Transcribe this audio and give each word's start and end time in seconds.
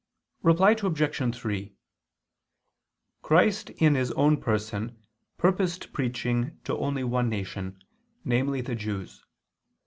Reply 0.41 0.71
Obj. 0.81 1.35
3: 1.37 1.75
Christ 3.21 3.69
in 3.69 3.93
His 3.93 4.11
own 4.13 4.37
person 4.41 4.97
purposed 5.37 5.93
preaching 5.93 6.57
to 6.63 6.75
only 6.75 7.03
one 7.03 7.29
nation, 7.29 7.83
namely 8.25 8.61
the 8.61 8.73
Jews. 8.73 9.23